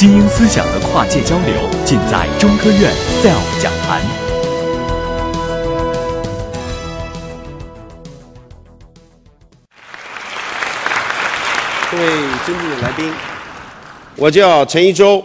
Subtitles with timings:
[0.00, 1.54] 精英思想的跨界交流，
[1.84, 4.00] 尽在中科院 SELF 讲坛。
[11.90, 12.06] 各位
[12.46, 13.12] 尊敬的来宾，
[14.16, 15.22] 我叫陈一舟，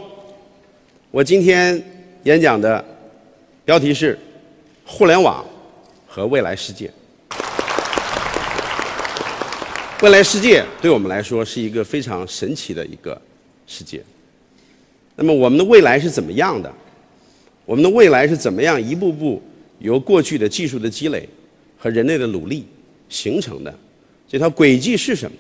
[1.10, 1.82] 我今天
[2.24, 2.84] 演讲的
[3.64, 4.20] 标题是
[4.86, 5.46] “互联网
[6.06, 6.92] 和未来世界”。
[10.04, 13.18] 未来世界对我们来说是一个非常神奇的一个
[13.66, 14.04] 世界。
[15.16, 16.72] 那么我们的未来是怎么样的？
[17.66, 19.42] 我们的未来是怎么样一步步
[19.80, 21.28] 由过去的技术的积累
[21.78, 22.66] 和人类的努力
[23.10, 23.74] 形成的？
[24.28, 25.38] 这条轨迹是什么？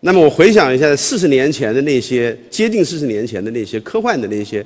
[0.00, 4.64] 那么我回想一下，四十年前的那些接近四十年前的那些科幻的那些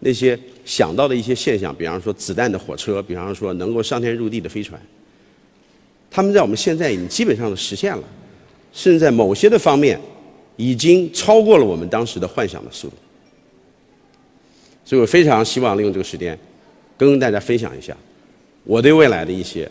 [0.00, 4.78] 那些想到的一些现象，比方说子弹的火车，比方说能够上天入地的飞船，
[6.10, 8.04] 他们在我们现在已经基本上实现了，
[8.72, 9.98] 甚至在某些的方面。
[10.56, 12.94] 已经超过了我们当时的幻想的速度，
[14.84, 16.38] 所以我非常希望利用这个时间，
[16.96, 17.94] 跟大家分享一下
[18.64, 19.70] 我对未来的一些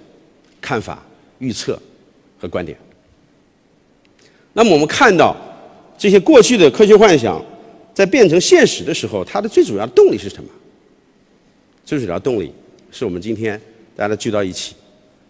[0.62, 1.04] 看法、
[1.40, 1.82] 预测
[2.40, 2.78] 和观点。
[4.54, 5.36] 那么我们看到
[5.98, 7.44] 这些过去的科学幻想
[7.94, 10.50] 在变成现实的时候，它的最主要动力是什么？
[11.84, 12.54] 最主要动力
[12.92, 13.60] 是我们今天
[13.96, 14.76] 大家聚到一起，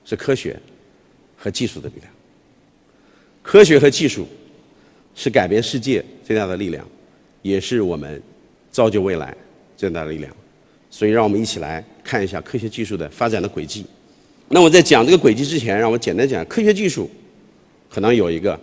[0.03, 0.59] 是科学
[1.37, 2.11] 和技术的力量。
[3.41, 4.27] 科学和技术。
[5.15, 6.85] 是改变世界最大的力量，
[7.41, 8.21] 也是我们
[8.69, 9.35] 造就未来
[9.77, 10.31] 最大的力量。
[10.91, 13.85] 所以，让我们一起来看一下科学技术的发展的轨迹。
[14.49, 17.09] 那我在讲这个轨迹之前，让我简单讲科学技术
[17.89, 18.59] 可能有一个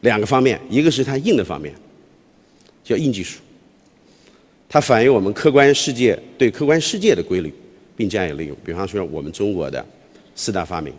[0.00, 1.74] 两个方面，一个是它硬的方面，
[2.82, 3.40] 叫硬技术，
[4.68, 7.52] 它反映我们客观世界对客观世界的规律，
[7.94, 8.56] 并加以利用。
[8.64, 9.84] 比方说，我们中国的
[10.34, 10.92] 四大发明，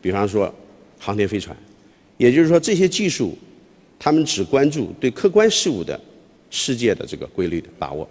[0.00, 0.52] 比方说
[0.98, 1.56] 航天飞船，
[2.18, 3.36] 也就是说这些技术。
[4.04, 5.98] 他们只关注对客观事物的
[6.50, 8.08] 世界的这个规律的把握，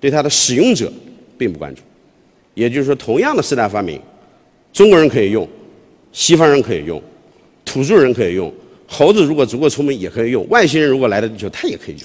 [0.00, 0.92] 对它的使用者
[1.38, 1.82] 并不关注。
[2.54, 4.00] 也就是说，同样的四大发明，
[4.72, 5.48] 中国人可以用，
[6.12, 7.00] 西方人可以用，
[7.64, 8.52] 土著人可以用，
[8.88, 12.04] 猴子如果足够聪明也可以用，外星人如果来到地球他也可以用。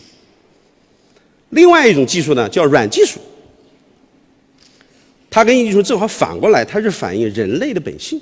[1.49, 3.19] 另外一种技术呢，叫软技术，
[5.31, 8.21] 它跟硬技术正好反过来，它是反映人类的本性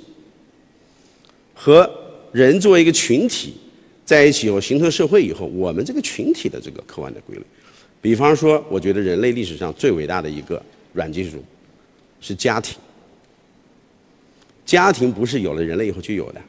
[1.52, 1.90] 和
[2.32, 3.52] 人作为一个群体。
[4.08, 7.44] 在一起以后形成社会以后，我们这个群体的这个客观的规律，
[8.00, 10.62] 比方说，我觉得人类历史上最伟大的一个
[10.94, 11.44] 软技术
[12.18, 12.74] 是家庭。
[14.64, 16.40] 家庭不是有了人类以后就有的，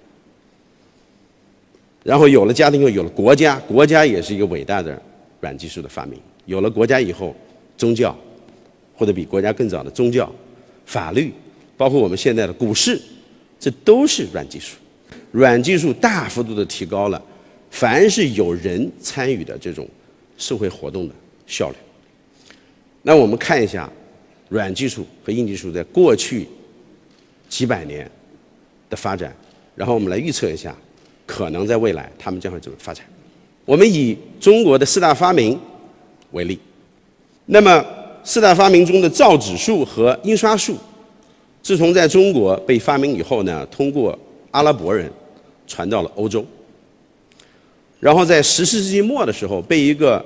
[2.01, 4.97] 然后有了家庭以后有了国家，国家也是一个伟大的
[5.41, 6.17] 软技术的发明。
[6.45, 7.35] 有了国家以后，
[7.75, 8.17] 宗教
[8.95, 10.33] 或者比国家更早的宗教、
[10.85, 11.33] 法律，
[11.75, 12.97] 包括我们现在的股市，
[13.59, 14.77] 这都是软技术。
[15.33, 17.21] 软技术大幅度的提高了。
[17.71, 19.87] 凡是有人参与的这种
[20.37, 21.13] 社会活动的
[21.47, 21.75] 效率，
[23.01, 23.89] 那我们看一下
[24.49, 26.47] 软技术和硬技术在过去
[27.47, 28.09] 几百年
[28.89, 29.33] 的发展，
[29.75, 30.75] 然后我们来预测一下
[31.25, 33.05] 可能在未来他们将会怎么发展。
[33.65, 35.57] 我们以中国的四大发明
[36.31, 36.59] 为例，
[37.45, 37.85] 那么
[38.23, 40.75] 四大发明中的造纸术和印刷术，
[41.61, 44.17] 自从在中国被发明以后呢，通过
[44.51, 45.11] 阿拉伯人
[45.67, 46.45] 传到了欧洲。
[47.99, 50.25] 然后在十四世纪末的时候，被一个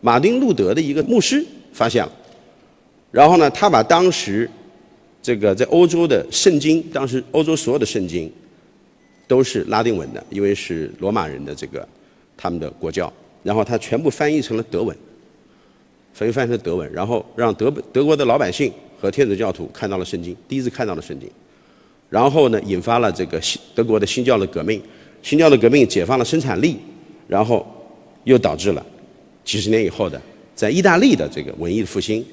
[0.00, 2.12] 马丁路德的一个牧师发现了。
[3.10, 4.50] 然后呢，他把当时
[5.22, 8.32] 这个在欧洲的圣经，当时欧洲所有的圣经
[9.28, 11.86] 都是拉丁文的，因为是罗马人的这个
[12.36, 13.12] 他们的国教。
[13.42, 14.96] 然后他全部翻译成了德文，
[16.14, 21.30] 翻译翻译成德文，然后让德德国的老百姓和天主教徒看到了圣经，第一次看到了圣经。
[22.08, 24.80] 然后呢，引发了这个新德国的新教的革命。
[25.22, 26.76] 新教的革命解放了生产力，
[27.26, 27.66] 然后
[28.24, 28.84] 又导致了
[29.44, 30.20] 几十年以后的
[30.54, 32.24] 在意大利的这个文艺复兴。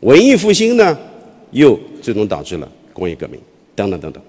[0.00, 0.98] 文艺复兴呢，
[1.52, 3.40] 又最终导致了工业革命，
[3.74, 4.22] 等等等等。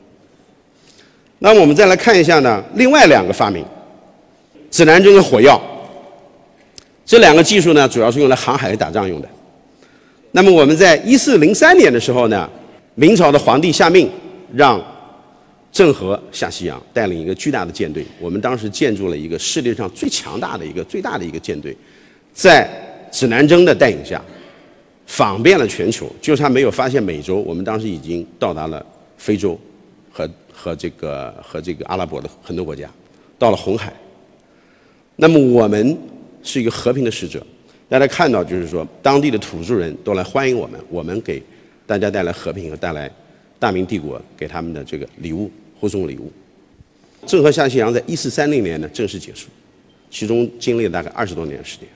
[1.39, 3.65] 那么我们再来看一下呢，另外两个发明，
[4.71, 5.61] 指南针和火药，
[7.05, 9.27] 这两个技术呢，主要是用来航海和打仗用的。
[10.31, 12.49] 那么我们在一四零三年的时候呢，
[12.95, 14.09] 明朝的皇帝下命
[14.53, 14.81] 让。
[15.75, 18.05] 郑和下西洋，带领一个巨大的舰队。
[18.17, 21.75] 我们当时建筑了一个世界上最强大的一个、最大的一个舰队，
[22.31, 22.65] 在
[23.11, 24.23] 指南针的带领下，
[25.05, 27.41] 访遍了全球，就差没有发现美洲。
[27.41, 28.85] 我们当时已经到达了
[29.17, 29.59] 非洲，
[30.13, 32.89] 和和这个和这个阿拉伯的很多国家，
[33.37, 33.93] 到了红海。
[35.17, 35.97] 那么我们
[36.41, 37.45] 是一个和平的使者，
[37.89, 41.43] 大家看到就是说，当地的土著人都来欢迎我们，我们给
[41.85, 43.11] 大家带来和平和带来
[43.59, 45.51] 大明帝国给他们的这个礼物。
[45.79, 46.31] 护送礼物。
[47.25, 49.47] 郑和下西洋在一四三零年呢正式结束，
[50.11, 51.87] 其中经历了大概二十多年时间。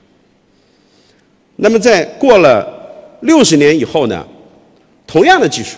[1.55, 4.25] 那么在过了六十年以后呢，
[5.05, 5.77] 同样的技术，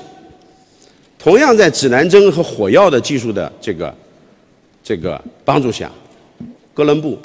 [1.19, 3.93] 同样在指南针和火药的技术的这个
[4.83, 5.91] 这个帮助下，
[6.73, 7.19] 哥伦布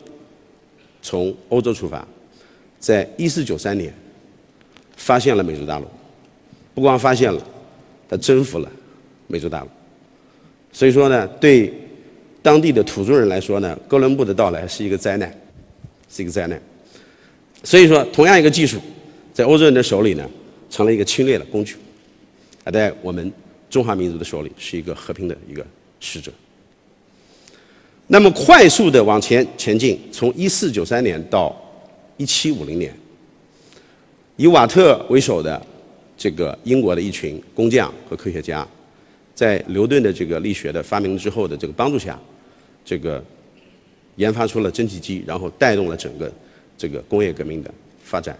[1.02, 2.06] 从欧洲出发，
[2.80, 3.94] 在一四九三年
[4.96, 5.86] 发现了美洲大陆，
[6.74, 7.40] 不光发现了，
[8.08, 8.68] 他征服了
[9.28, 9.68] 美洲大陆。
[10.76, 11.72] 所以说呢，对
[12.42, 15.34] 当地的土著人来说呢，哥伦布的到来是一个灾难，
[16.10, 16.60] 是一个灾难。
[17.64, 18.78] 所以说，同样一个技术，
[19.32, 20.28] 在欧洲人的手里呢，
[20.68, 21.76] 成了一个侵略的工具；
[22.62, 23.32] 而在我们
[23.70, 25.66] 中华民族的手里，是一个和平的一个
[25.98, 26.30] 使者。
[28.06, 31.56] 那么，快速的往前前进，从一四九三年到
[32.18, 32.94] 一七五零年，
[34.36, 35.66] 以瓦特为首的
[36.18, 38.68] 这个英国的一群工匠和科学家。
[39.36, 42.18] 在牛顿的这个力学的发明之后的这个帮助下，
[42.82, 43.22] 这个
[44.16, 46.32] 研发出了蒸汽机，然后带动了整个
[46.78, 47.70] 这个工业革命的
[48.02, 48.36] 发展。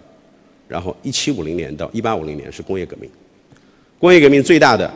[0.67, 3.09] 然后，一七五零年到一八五零年是工业革命。
[3.99, 4.91] 工业革命最大的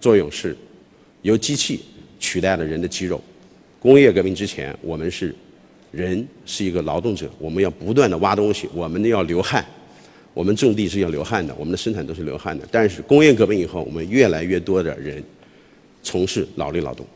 [0.00, 0.56] 作用是
[1.22, 1.84] 由机器
[2.18, 3.22] 取代了人的肌肉。
[3.78, 5.34] 工业革命之前，我们是
[5.92, 9.64] 人是一个劳动者，我们要不断的挖东西，我们要流汗。
[10.34, 12.66] 我们种地是要流汗的，我们的生产都是流汗的。
[12.68, 15.22] 但是工业革命以后，我们越来越多的人
[16.02, 17.06] 从事脑力劳动。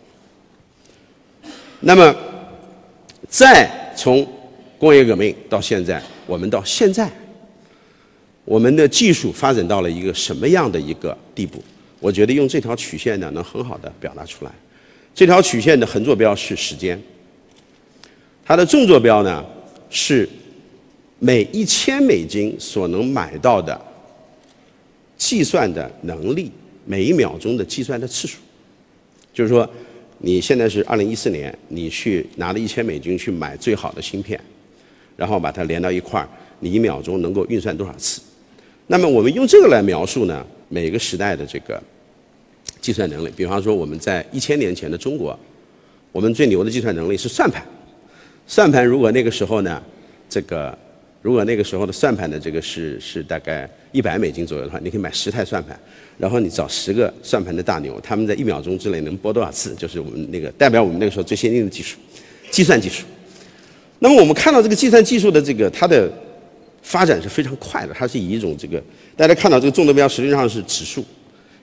[1.81, 2.15] 那么，
[3.29, 4.25] 再从
[4.79, 7.11] 工业革命到现在，我们到现在，
[8.45, 11.61] 我们的技术发展到了一个什么样的一个地步？
[11.99, 14.53] 我觉得用这条曲线呢，能很好的表达出来。
[15.13, 16.97] 这条曲线的横坐标是时间，
[18.45, 19.45] 它的纵坐标呢
[19.91, 20.29] 是。
[21.19, 23.81] 每一千美金所能买到的
[25.17, 26.51] 计算的能力，
[26.85, 28.39] 每一秒钟的计算的次数，
[29.33, 29.69] 就是说，
[30.19, 34.41] 你现在是二零一四年，你去拿了一千美金去买最好的芯片，
[35.17, 36.29] 然后把它连到一块儿，
[36.61, 38.21] 你一秒钟能够运算多少次？
[38.87, 41.83] 那么我们用这个来描述呢，每个时代的这个
[42.81, 43.31] 计算能力。
[43.37, 45.39] 比方说，我们在一千年前的中国，
[46.13, 47.63] 我们最牛的计算能力是算盘。
[48.47, 49.83] 算盘如果那个时候呢，
[50.31, 50.77] 这个
[51.29, 55.79] 如果那个时候的算盘的这个是是大概一百美金左右的话，你可以买十台算盘，
[56.17, 61.99] 然后你找十个算盘的大牛，他们在一秒钟之内能拨多少次，就是我们那个代表我们那个时候最先进的技术，
[62.51, 63.05] 计算技术。
[63.99, 66.11] 那么我们看到这个计算技术的这个它的
[66.81, 68.83] 发展是非常快的，它是以一种这个
[69.15, 71.03] 大家看到这个纵坐标实际上是指数，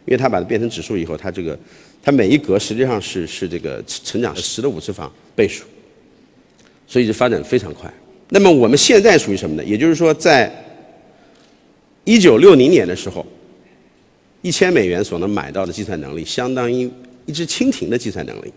[0.06, 1.58] 因为它把它变成指数以后，它这个
[2.04, 5.64] 它每一格实际上是是这个成长十的五次方倍数，
[6.86, 7.92] 所以就发展非常快。
[8.30, 9.64] 那么我们现在属于什么呢？
[9.64, 10.52] 也就是说，在
[12.04, 13.24] 一九六零年的时候，
[14.42, 16.90] 一千美元所能买到的计算能力，相当于
[17.28, 18.52] 一只蜻蜓的计算能力，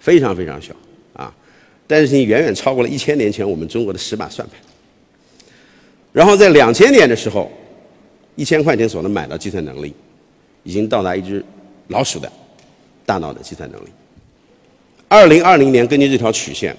[0.00, 0.74] 非常非常小
[1.12, 1.34] 啊！
[1.86, 4.58] 但是你远远超过了一千年前我们中国的十把算盘。
[6.12, 7.52] 然后在两千年的时候，
[8.34, 9.92] 一千块钱所能买到计算能力，
[10.62, 11.44] 已经到达一只
[11.88, 12.32] 老鼠的
[13.04, 13.88] 大脑的计算能力。
[15.06, 16.74] 二零二零年，根据这条曲线，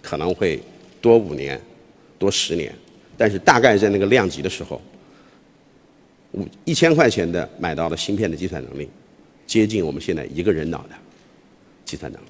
[0.00, 0.58] 可能会。
[1.00, 1.60] 多五年，
[2.18, 2.74] 多十年，
[3.16, 4.80] 但是大概在那个量级的时候，
[6.32, 8.88] 五一千块钱的买到的芯片的计算能力，
[9.46, 10.90] 接近我们现在一个人脑的
[11.84, 12.26] 计算能力。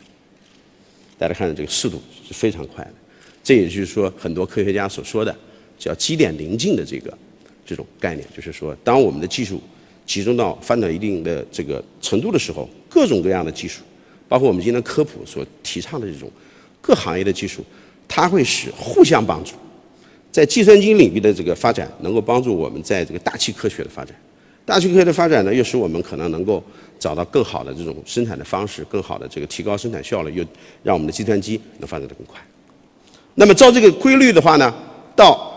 [1.18, 2.94] 大家看到这个速度是非常快的，
[3.42, 5.36] 这也就是说很多科学家所说的
[5.78, 7.16] 叫基点临近的这个
[7.66, 9.60] 这种概念，就是说当我们的技术
[10.06, 13.82] 集中到发展一定的这个程度的时候，各种各样的技术，
[14.28, 16.30] 包括我们今天科普所提倡的这种
[16.80, 17.64] 各行业的技术。
[18.12, 19.52] 它会使互相帮助，
[20.32, 24.12] 在计算机领域的这个发展，能够帮助我们在这个大气科学的发展。
[24.66, 26.62] 大气科学的发展呢，又使我们可能能够
[26.98, 30.44] 找到更好的这种生产的方式，更好的这个提高生产效率，又
[30.82, 32.40] 让我们的计算机能发展得更快。
[33.36, 34.74] 那么照这个规律的话呢，
[35.14, 35.48] 到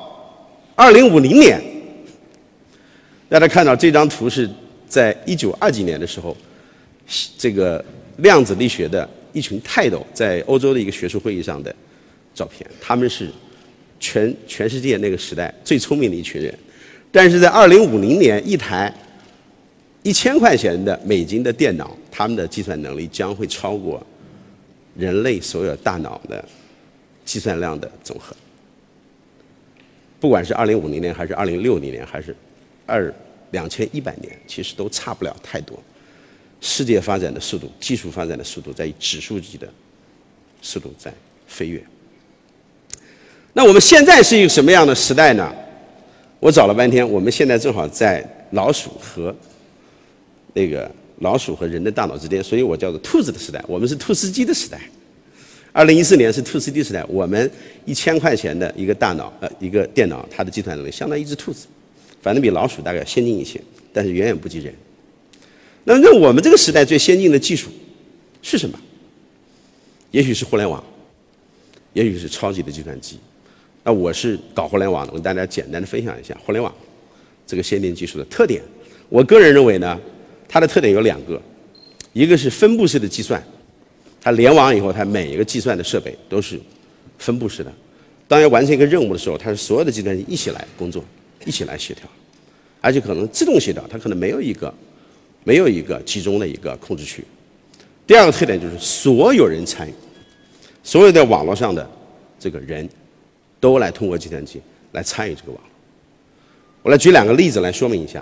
[0.76, 1.60] 二零五零年，
[3.30, 4.48] 大家看到这张图是
[4.88, 6.38] 在一九二几年的时候，
[7.36, 7.84] 这个
[8.18, 11.76] 量子力学的一群泰斗在欧洲的一个学术会议上的。
[12.34, 13.30] 照片，他们是
[14.00, 16.54] 全全世界那个时代最聪明的一群人，
[17.12, 18.94] 但是在二零五零年，一台
[20.02, 24.06] 一千块钱的美金的电脑，他们的计算能力将会超过
[24.96, 26.44] 人类所有大脑的
[27.24, 28.36] 计算量的总和。
[30.20, 32.36] 不管是二零五零年，还是二零六零年，还是
[32.86, 33.14] 二
[33.52, 35.78] 两千一百年，其实都差不了太多。
[36.62, 39.68] 世界发展的速度，技术发展的速度，在以指数级的
[40.62, 41.14] 速度在
[41.46, 41.84] 飞跃。
[43.54, 45.54] 那我们现在是一个什么样的时代呢？
[46.40, 49.34] 我找了半天，我们现在正好在老鼠和
[50.54, 53.64] 那个老鼠和人的大脑之间，所以我叫做兔子的时代。
[53.68, 54.82] 我们是兔斯基的时代，
[55.72, 57.50] 二零一四年是 to C D 时代，我们
[57.86, 61.68] 一千块钱的一个大脑呃一个电脑，它的计算能力相当于一只兔子，
[62.22, 63.62] 反正比老鼠大概先进一些，
[63.94, 64.74] 但是远远不及人。
[65.84, 67.70] 那么那我们这个时代最先进的技术
[68.42, 68.78] 是什么？
[70.12, 70.84] 也许是互联网，
[71.94, 73.20] 也许是超级的计算机。
[73.84, 76.74] 那我是搞互联网的，我跟大家简单的分享一下互联网
[77.46, 78.62] 这个先进技术的特点。
[79.10, 80.00] 我个人认为呢，
[80.48, 81.42] 它的特点有两个，
[82.14, 83.44] 一个是分布式的计算。
[84.22, 86.58] 它联网以后，它每一个计算的设备都是
[87.18, 87.72] 分布式的。
[88.26, 91.04] 当要完成一个任务的时候，它是所有的计算机一起来工作，
[91.46, 92.08] 一起来协调，
[92.80, 94.74] 而且可能自动协调，它可能没有一个
[95.44, 97.22] 没有一个集中的一个控制区。
[98.08, 99.94] 第二个特点就是所有人参与，
[100.84, 101.88] 所有在网络上的
[102.40, 102.88] 这个人
[103.64, 105.70] 都来通过计算机来参与这个网络。
[106.82, 108.22] 我来举两个例子来说明一下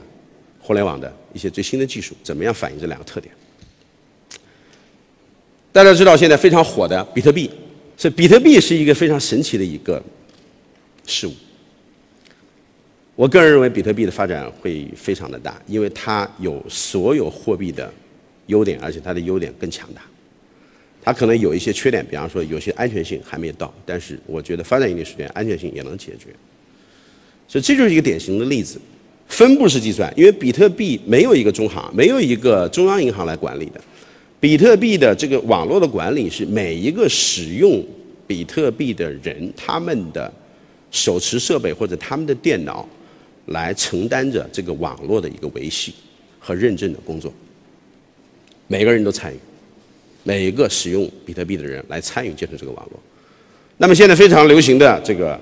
[0.60, 3.33] 互联网的一些最新的技术怎么样反映这两个特点。
[5.71, 7.50] 大家知道现在非常火的比特币，
[7.98, 10.00] 是比特币是一个非常神奇的一个
[11.07, 11.33] 事物。
[13.15, 17.91] 我个人认为比特币的发展会非常的大，因为它有所有货币的
[18.45, 20.03] 优点，而且它的优点更强大。
[21.01, 26.27] 它可能有一些缺点，比方说有些安全性还没到，但是我觉得发展一定时间，安全性也能解决。
[27.48, 28.79] 所以这就是一个典型的例子，
[29.27, 33.81] 分布式计算，因为比特币没有一个中行，没有一个中央银行来管理的。
[34.39, 37.84] 比特币的这个网络的管理是每一个使用
[38.25, 40.31] 比特币的人他们的
[40.89, 42.88] 手持设备或者他们的电脑
[43.48, 45.93] 来承担着这个网络的一个维系
[46.39, 47.34] 和认证的工作，
[48.67, 49.38] 每个人都参与，
[50.24, 53.00] 每一个使用比特币的人来参与建设这个网络。
[53.78, 55.40] 那么现在非常流行的这个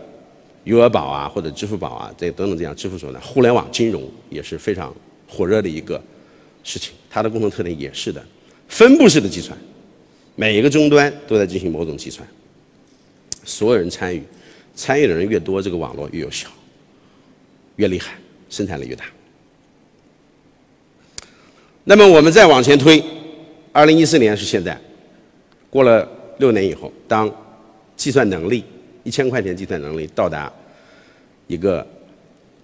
[0.64, 4.96] 余额宝啊或者支付宝啊这等等这样支付手段，互联网金融也是非常
[5.28, 6.02] 火热的一个
[6.64, 8.24] 事情，它的共同特点也是的。
[8.68, 9.58] 分布式的计算，
[10.36, 12.28] 每一个终端都在进行某种计算，
[13.44, 14.24] 所有人参与，
[14.76, 16.48] 参与的人越多，这个网络越有效，
[17.78, 18.14] 越厉害，
[18.50, 19.06] 生产力越大。
[21.84, 23.04] 那么我们再往前推，
[23.72, 24.80] 二零一四年是现在，
[25.70, 26.08] 过了
[26.38, 27.30] 六年以后，当
[27.96, 28.64] 计算能力
[29.04, 30.52] 一千块钱计算能力到达
[31.48, 31.86] 一个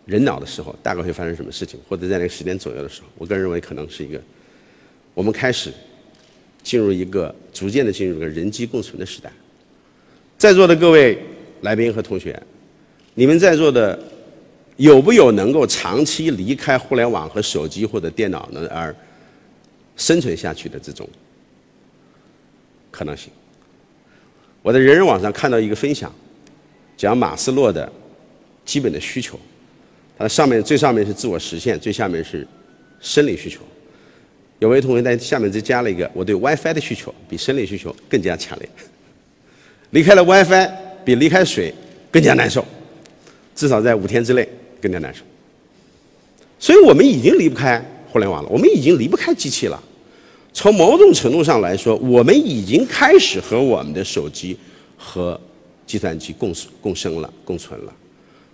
[0.06, 1.80] 人脑的时候，大概会发生什么事情？
[1.88, 4.20] 或者在那个时间左右的时候，我个人认为可能是一个
[5.14, 5.72] 我们开始。
[6.64, 9.32] 进入一个逐渐的进入一个人机共存的时代，
[10.36, 11.16] 在座的各位
[11.62, 12.42] 来宾和同学，
[13.14, 14.00] 你们在座的
[14.78, 18.96] 有不有能够长期离开互联网和手机或者电脑呢而
[19.96, 21.08] 生存下去的这种
[22.92, 23.32] 可能性？
[24.62, 26.14] 我在人人网上看到一个分享，
[26.98, 27.92] 讲马斯洛的
[28.66, 29.40] 基本的需求，
[30.18, 32.48] 它上面最上面是自我实现，最下面是
[33.00, 33.62] 生理需求。
[34.60, 38.70] 有位同学在下面再加了一个，我对 WiFi 的需求比生理需求更加强烈。
[39.92, 40.72] 离开了 WiFi，
[41.04, 41.74] 比离开水
[42.10, 42.66] 更加难受，
[43.54, 44.48] 至少在五天之内
[44.82, 45.22] 更加难受。
[46.58, 47.84] 所以我们已经离不开
[48.16, 49.78] 互联网了，我们已经离不开机器了。
[50.54, 54.58] 从某种程度上来说，我们已经开始和我们的手机
[54.96, 55.38] 和
[55.86, 57.94] 计算机共共生了、共存了。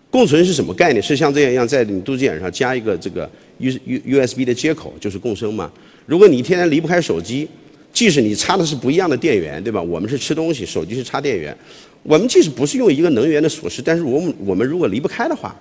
[0.09, 0.99] 共存是什么概念？
[0.99, 5.71] 是像这样一样，在你肚脐眼上加一个这个 U U U S B 的接口，就是共生吗？
[6.07, 7.47] 如果你天天离不开手机，
[7.93, 9.79] 即使你插的是不一样的电源，对吧？
[9.79, 11.55] 我们是吃东西，手机是插电源。
[12.01, 15.55] 我们即使不是用一个能源的锁匙，但是我们我们如果离不开的话，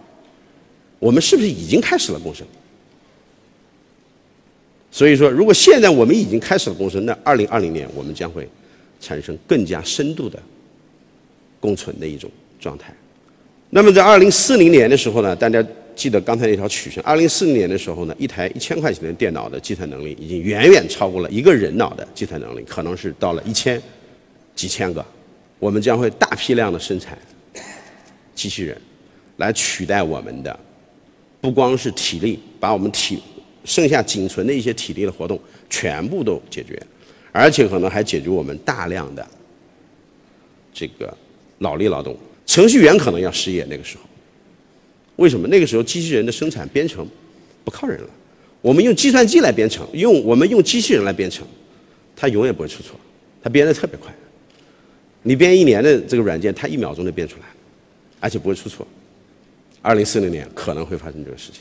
[0.99, 2.47] 我们是不是已经开始了共生？
[4.90, 8.49] 所以说，如果现在我们已经开始了共生，那二零二零年我们将会
[9.00, 10.38] 产生更加深度的
[11.61, 12.92] 共存的一种状态。
[13.70, 17.00] 那么在二零四零年的时候呢，大家记得刚才那条曲线。
[17.04, 23.80] 二零四零年的时候呢，一台一千块钱的电脑的计算能力已经远远超过了一个人脑的计算能力，可能是到了一千、
[24.56, 25.04] 几千个。
[25.61, 27.16] 我们将会大批量的生产
[28.35, 28.76] 机器人，
[29.37, 30.59] 来取代我们的，
[31.40, 33.23] 不光是体力，把我们体
[33.70, 36.76] 剩下仅存的一些体力的活动全部都解决，
[37.30, 39.24] 而且可能还解决我们大量的
[40.74, 41.16] 这个
[41.58, 42.16] 脑力劳动。
[42.46, 44.02] 程序员可能要失业那个时候，
[45.14, 45.46] 为什么？
[45.46, 47.06] 那个时候机器人的生产编程
[47.64, 48.10] 不靠人了，
[48.60, 51.46] 我们用计算机来编程，用我们用机器人来编程，
[52.16, 52.98] 它永远不会出错，
[53.40, 54.12] 它编的特别快。
[55.22, 57.46] 你编一年的这个软件，它一秒钟就编出来，
[58.18, 58.84] 而且不会出错。
[59.80, 61.60] 二零四零年可能会发生这个事情。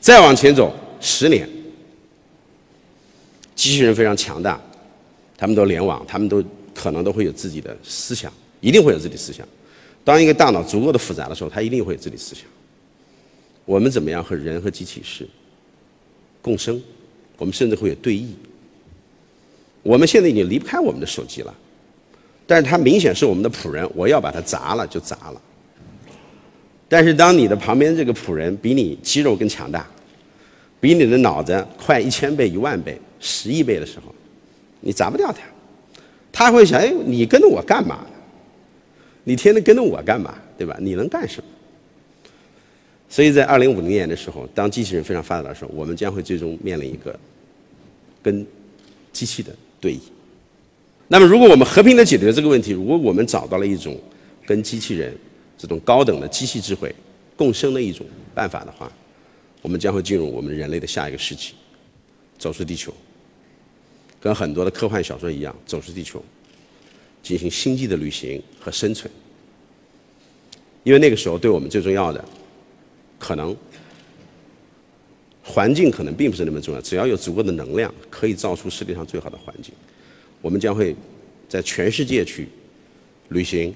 [0.00, 1.48] 再往前走十年，
[3.56, 4.58] 机器人非常强大，
[5.36, 6.42] 他们都联网，他们都
[6.72, 9.46] 可能都会有自己的思想，一定会有自己思想。
[10.04, 12.44] 当一个大脑足够的复杂的时候，它一定会有自己思想。
[13.64, 15.28] 我们怎么样和人和机器是
[16.40, 16.80] 共生？
[17.36, 18.28] 我们甚至会有对弈。
[19.82, 21.52] 我们现在已经离不开我们的手机了，
[22.46, 25.42] 但是它明显是我们的仆人，我要把它砸了就砸了。
[26.88, 29.84] 但是当你的旁边这个仆人比你肌肉更强大，
[30.82, 34.12] 比你的脑子快一千倍、一万倍、十亿倍的时候，
[34.80, 35.38] 你砸不掉他。
[36.32, 38.04] 他会想：哎，你跟着我干嘛？
[39.22, 40.34] 你天天跟着我干嘛？
[40.58, 40.76] 对吧？
[40.80, 41.44] 你能干什么？
[43.08, 47.16] 所以在二零五零年的时候，当机器人非常发达的时候，我们将会最终面临一个
[48.20, 48.44] 跟
[49.12, 50.00] 机器的对弈。
[51.06, 53.96] 那么，如果我们和平的解决这个问题，如果我们找到了一种
[54.44, 55.16] 跟机器人
[55.56, 56.92] 这种高等的机器智慧
[57.36, 58.90] 共生的一种办法的话，
[59.62, 61.54] 我们将会进入我们人类的下一个世纪，
[62.36, 62.92] 走出地球，
[64.20, 66.22] 跟很多的科幻小说一样，走出地球，
[67.22, 69.10] 进行星际的旅行和生存。
[70.82, 72.22] 因为那个时候，对我们最重要的，
[73.20, 73.56] 可能
[75.44, 79.72] 环境可能并不是那么重要，只要有足够的能量，可以造出世界上最好的环境。
[80.40, 80.96] 我们将会
[81.48, 82.48] 在全世界去
[83.28, 83.72] 旅行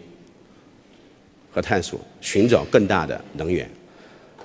[1.53, 3.71] 和探索，寻找更大的能源。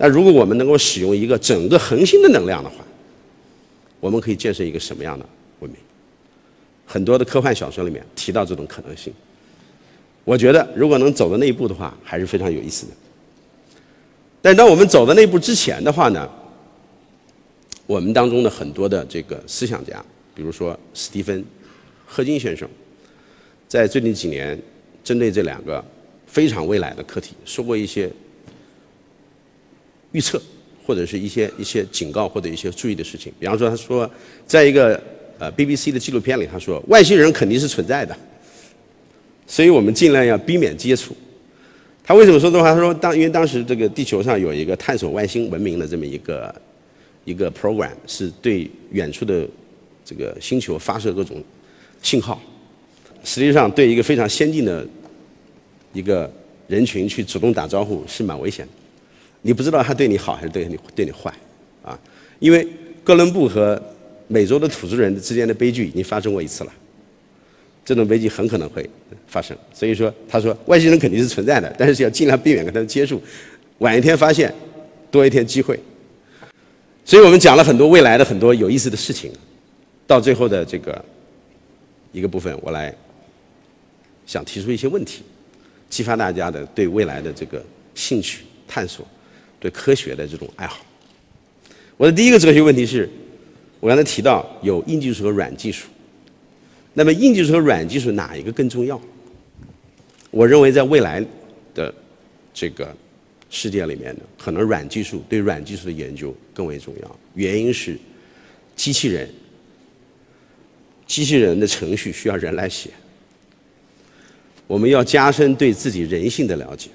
[0.01, 2.77] 那如果我们能够使用一个整个恒星的能量的话，
[3.99, 5.23] 我们可以建设一个什么样的
[5.59, 5.79] 文明？
[6.87, 9.13] 很多的科幻小说里面提到这种可能性。
[10.23, 12.93] 我觉得，如果能走到那一步的话，还是非常有意思的。
[14.41, 16.27] 但当我们走到那一步之前的话呢，
[17.85, 20.03] 我们当中的很多的这个思想家，
[20.33, 21.39] 比如说史蒂芬·
[22.07, 22.67] 赫金先生，
[23.67, 24.59] 在最近几年
[25.03, 25.85] 针对这两个
[26.25, 28.11] 非常未来的课题，说过一些
[30.11, 30.41] 预测，
[30.85, 33.31] 或者是一些一些警告或者一些注意的事情。
[33.39, 34.09] 比方说，他说，
[34.45, 35.01] 在一个
[35.39, 38.15] 呃 BBC 的纪录片里，他说外星人肯定是存在的。
[39.47, 41.15] 所以我们尽量要避免接触。
[42.03, 42.73] 他为什么说这话？
[42.73, 46.55] 他说，当因为当时这个地球上有一个探索外星文明的这么一个
[47.25, 49.47] 一个 program，是对远处的
[50.03, 51.43] 这个星球发射各种
[52.01, 52.41] 信号。
[53.23, 54.87] 实际上，对一个非常先进的
[55.93, 56.31] 一个
[56.67, 58.71] 人群去主动打招呼是蛮危险的。
[59.41, 61.33] 你不知道他对你好还是对你对你坏
[61.83, 61.99] 啊？
[62.39, 62.67] 因为
[63.03, 63.81] 哥伦布和
[64.27, 66.73] 美洲的土著人之间的悲剧已经发生过一次了。
[67.83, 68.87] 这种悲剧很可能会
[69.27, 73.21] 发生，所以说他说外星人肯定是存在的，但是要尽量避免跟他接触，
[73.79, 74.53] 晚一天发现，
[75.09, 75.79] 多一天机会。
[77.03, 79.31] 所以我们讲了很多未来的很多有意思的事情，
[80.05, 81.03] 到最后的这个
[82.11, 82.95] 一个部分，我来
[84.27, 85.23] 想提出一些问题，
[85.89, 87.61] 激发大家的对未来的这个
[87.95, 89.05] 兴趣探索，
[89.61, 90.83] 对科学的这种爱好。
[91.95, 93.09] 我的第一个哲学问题是，
[93.79, 95.87] 我刚才提到有硬技术和软技术。
[96.93, 98.99] 那么硬技术和软技术哪一个更重要？
[100.31, 101.23] 我认为在未来
[101.73, 101.93] 的
[102.53, 102.93] 这个
[103.49, 107.19] 世界里面呢，可能软技术对软技术的研究更为重要。
[107.35, 107.97] 原因是
[108.75, 109.29] 机器人，
[111.05, 112.89] 机器人的程序需要人来写。
[114.67, 116.89] 我们要加深对自己人性的了解，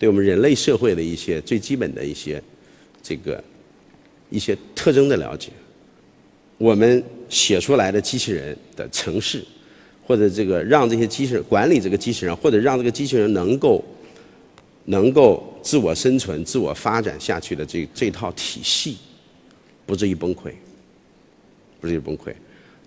[0.00, 2.42] 对我们人类社会的一些最基本的一些
[3.02, 3.44] 这个
[4.30, 5.50] 一些特征的了解。
[6.56, 9.44] 我们写出来的机器人的城市，
[10.06, 13.84] 或者这个让这些机器人管理这个机器人，或者让这个机器人能够
[14.86, 18.96] 能够自我生存、自我发展下去的这这套体系，
[19.84, 20.50] 不至于崩溃，
[21.78, 22.32] 不至于崩溃。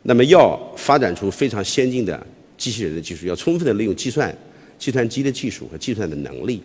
[0.02, 2.26] 那么要发展出非常先进的
[2.58, 4.36] 机器人的技术，要充分的利用计算、
[4.80, 6.62] 计算机的技术和计算的能力，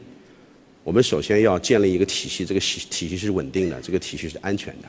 [0.88, 4.88] 我们首先要建立一个体系，这个体体系是稳定的，这个体系是安全的。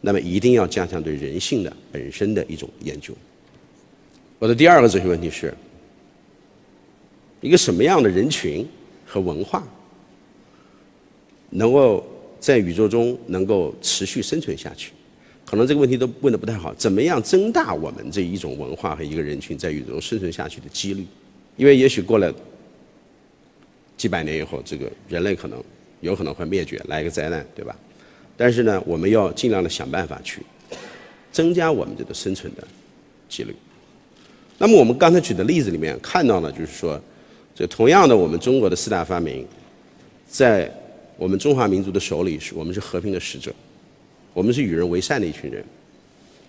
[0.00, 3.12] 那么一定要加强对人性的本身的一种研究。
[4.38, 5.52] 我的第二个哲学问题是：
[7.42, 8.66] 一个什么样的人群
[9.04, 9.62] 和文化
[11.50, 12.02] 能够
[12.40, 14.92] 在宇宙中能够持续生存下去？
[15.44, 16.72] 可能这个问题都问的不太好。
[16.72, 21.04] 怎么样增大我们这一种文化和一个人群在宇宙中生存下去的几率？
[21.58, 22.34] 因为也许过了
[23.96, 25.62] 几百年以后，这个人类可能
[26.00, 27.76] 有可能会灭绝，来一个灾难，对吧？
[28.36, 30.42] 但是呢，我们要尽量的想办法去
[31.30, 32.66] 增加我们这个生存的
[33.28, 33.54] 几率。
[34.58, 37.00] 那么我们刚才举的例子里面看到呢，就是说，
[37.54, 39.46] 这同样的，我们中国的四大发明，
[40.28, 40.72] 在
[41.16, 43.54] 我们中华民族的手里是我们是和平的使者，
[44.32, 45.64] 我们是与人为善的一群人。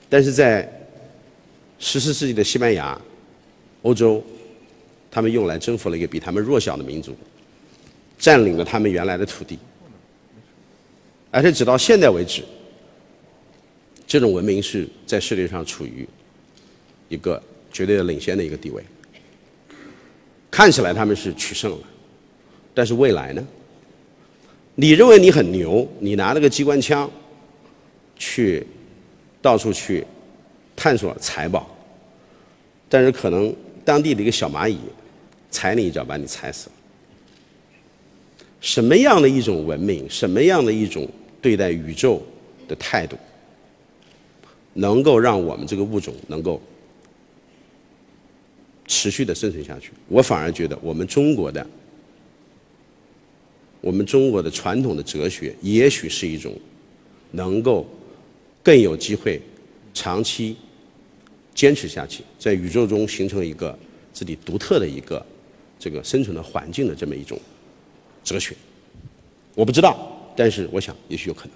[0.09, 0.67] 但是在
[1.77, 2.99] 十四世纪的西班牙、
[3.83, 4.23] 欧洲，
[5.11, 7.15] 他们用来征服了一个比他们弱小的民族，
[8.17, 9.57] 占领了他们原来的土地。
[11.31, 12.43] 而且直到现在为止，
[14.07, 16.07] 这种文明是在世界上处于
[17.09, 18.83] 一个绝对的领先的一个地位。
[20.49, 21.79] 看起来他们是取胜了，
[22.73, 23.45] 但是未来呢？
[24.75, 27.09] 你认为你很牛，你拿了个机关枪
[28.17, 28.65] 去
[29.41, 30.05] 到处去
[30.75, 31.69] 探索财宝，
[32.87, 34.77] 但是可能当地的一个小蚂蚁
[35.51, 36.74] 踩你一脚，把你踩死了。
[38.65, 41.07] 什么样的一种文明，什么样的一种
[41.39, 42.19] 对待宇宙
[42.67, 43.15] 的态度，
[44.73, 46.59] 能够让我们这个物种能够
[48.87, 49.91] 持续的生存下去？
[50.07, 51.65] 我反而觉得，我们中国的，
[53.81, 56.51] 我们中国的传统的哲学，也许是一种
[57.29, 57.87] 能够
[58.63, 59.39] 更有机会
[59.93, 60.57] 长期
[61.53, 63.77] 坚持下去，在宇宙中形成一个
[64.11, 65.23] 自己独特的一个
[65.77, 67.39] 这个生存的环境的这么一种。
[68.25, 68.55] 哲学，
[69.53, 71.51] 我不知道，但是我想也许有可能。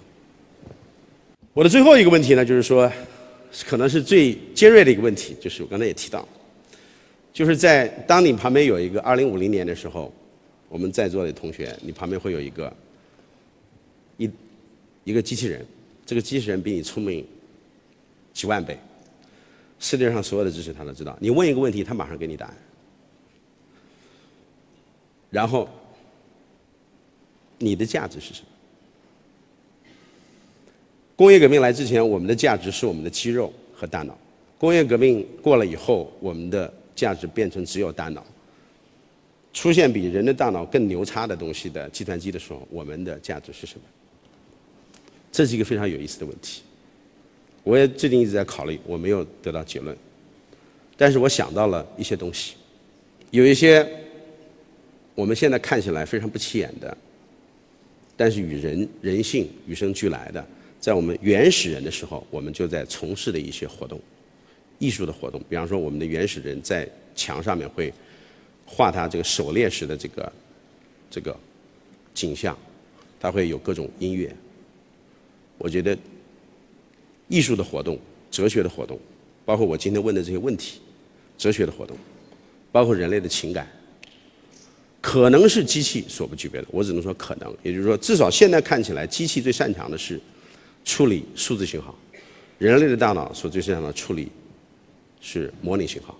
[1.51, 2.89] 我的最后一个问题呢，就是说，
[3.65, 6.25] 可能是最尖锐的一个问题，就是我刚才也提到，
[7.33, 10.13] 就是在当你旁边有一个二零五零年的时候，
[10.69, 12.71] 我们在座的同学，你旁边会有一个
[14.17, 14.29] 一
[15.05, 15.65] 一个机器人，
[16.05, 17.25] 这个机器人比你聪明
[18.31, 18.77] 几万倍，
[19.79, 22.57] 世界上所有的知识他都知道，你问一个问题，他马上给你答案，
[25.31, 25.67] 然后。
[27.59, 28.47] 你的价值是什么？
[31.15, 34.13] 工业革命来之前，我们的价值是我们的肌肉和大脑；
[34.57, 38.25] 工业革命过了以后，我们的价值变成只有大脑。
[39.51, 43.81] 出现比人的大脑更牛叉的东西的计算机的时候，我们的价值是什么？
[45.31, 46.61] 这是一个非常有意思的问题。
[47.63, 49.95] 我也最近一直在考虑，我没有得到结论，
[50.95, 52.55] 但是我想到了一些东西，
[53.31, 53.85] 有一些
[55.15, 56.97] 我们现在看起来非常不起眼的。
[58.19, 60.45] 但是与人人性与生俱来的，
[60.77, 63.97] 在我们原始人的时候，我们就在从事的一些活动，
[64.77, 65.41] 艺术的活动。
[65.47, 67.93] 比方说，我们的原始人在墙上面会
[68.65, 70.33] 画他这个狩猎时的这个
[71.09, 71.33] 这个
[72.13, 72.59] 景象，
[73.21, 74.35] 他会有各种音乐。
[75.57, 75.97] 我觉得
[77.29, 77.97] 艺术的活动、
[78.29, 78.99] 哲学的活动，
[79.45, 80.81] 包括我今天问的这些问题，
[81.37, 81.95] 哲学的活动，
[82.69, 83.65] 包括人类的情感。
[85.01, 87.55] 可能是机器所不具备的，我只能说可能。
[87.63, 90.19] 也就是说，至少现在看起来，机器最擅长的是
[90.83, 91.95] 处理数字信号，
[92.57, 94.29] 人类的大脑所最擅长的处理
[95.21, 96.17] 是模拟信号。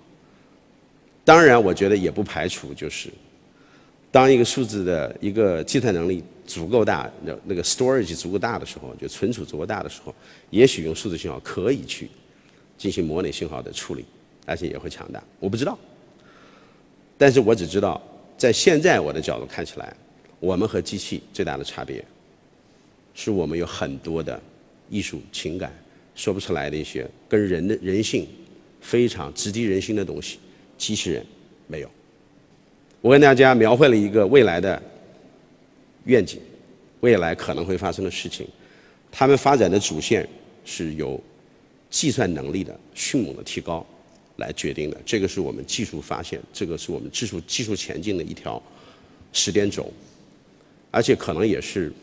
[1.26, 3.10] 当然，我觉得也不排除，就是
[4.12, 10.16] 当一个数字的一个计算能力足够大，那那个 storage 足够大的时候，就存储足够大的时候，
[10.52, 12.10] 也许用数字信号可以去
[12.78, 14.06] 进行模拟信号的处理，
[14.46, 15.22] 而且也会强大。
[15.38, 15.78] 我不知道，
[17.18, 18.02] 但是我只知道。
[18.40, 19.94] 在现在我的角度看起来，
[20.40, 22.02] 我们和机器最大的差别，
[23.14, 24.42] 是我们有很多的
[24.90, 25.74] 艺术情感
[26.16, 28.26] 说不出来的一些跟人的人性
[28.80, 30.40] 非常直击人心的东西，
[30.78, 31.26] 机器人
[31.68, 31.92] 没有。
[33.02, 34.82] 我跟大家描绘了一个未来的
[36.06, 36.40] 愿景，
[37.02, 38.48] 未来可能会发生的事情，
[39.12, 40.26] 他们发展的主线
[40.64, 41.22] 是由
[41.90, 43.86] 计算能力的迅猛的提高。
[44.40, 48.62] 来决定的，这个是我们技术发现，这个是我们技术技术前进的一条
[49.32, 49.92] 时间轴，
[50.90, 51.94] 而且可能也是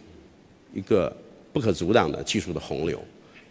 [0.73, 1.15] 一个
[1.53, 3.03] 不可阻挡的技术的洪流。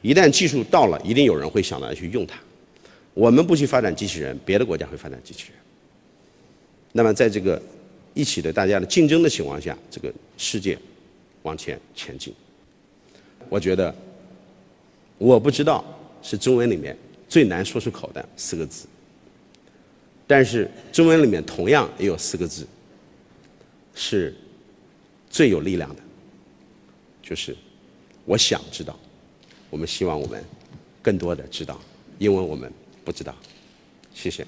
[0.02, 2.40] 一旦技术到了，一定有人会想到去用它。
[3.14, 5.58] 我们不去发展机器人，别的国家会发展机器人。
[6.92, 7.62] 那么在这个
[8.14, 10.78] 一起的大家的竞争的情况下，这个世界
[11.44, 12.34] 往前前进。
[13.50, 13.94] 我觉得，
[15.18, 15.84] 我不知道
[16.22, 16.96] 是中文里面。
[17.36, 18.88] 最难说出口的四个字，
[20.26, 22.66] 但是中文里面同样也有四个字，
[23.94, 24.34] 是
[25.30, 26.02] 最有力量的，
[27.22, 27.54] 就是
[28.24, 28.98] 我想知道。
[29.70, 30.42] 我们希望我们
[31.02, 31.78] 更多的知道，
[32.20, 32.72] 因为我们
[33.04, 33.36] 不知道。
[34.14, 34.48] 谢谢。